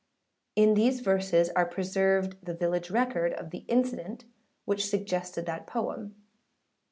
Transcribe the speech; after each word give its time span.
In 0.55 0.73
these 0.73 0.99
verses 1.01 1.51
are 1.51 1.63
preserved 1.67 2.43
the 2.43 2.55
village 2.55 2.89
record 2.89 3.33
of 3.33 3.51
the 3.51 3.65
incident 3.67 4.25
which 4.65 4.87
suggested 4.89 5.45
that 5.45 5.67
poem. 5.67 6.15